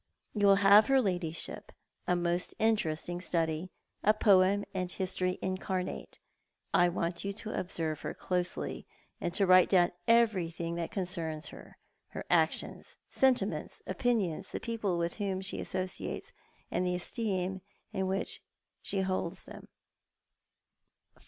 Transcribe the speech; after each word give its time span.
You 0.33 0.47
will 0.47 0.55
have 0.65 0.87
her 0.87 0.99
ladyship— 0.99 1.71
a 2.07 2.15
most 2.15 2.55
interesting 2.57 3.21
study, 3.21 3.69
a 4.03 4.15
poem 4.15 4.65
and 4.73 4.89
a 4.89 4.93
history 4.95 5.37
incarnate. 5.43 6.17
I 6.73 6.89
want 6.89 7.23
you 7.23 7.31
to 7.33 7.53
observe 7.59 8.01
her 8.01 8.15
closely, 8.15 8.87
and 9.19 9.31
to 9.35 9.45
write 9.45 9.69
dowm 9.69 9.91
everything 10.07 10.73
that 10.73 10.89
concerns 10.89 11.49
her— 11.49 11.77
her 12.07 12.25
actions, 12.31 12.97
sentiments, 13.11 13.83
opinions, 13.85 14.49
the 14.49 14.59
people 14.59 14.97
with 14.97 15.17
whom 15.17 15.39
she 15.39 15.59
associates, 15.61 16.31
and 16.71 16.83
the 16.83 16.95
esteem 16.95 17.61
in 17.93 18.07
which 18.07 18.41
she 18.81 19.01
holds 19.01 19.43
them." 19.43 19.67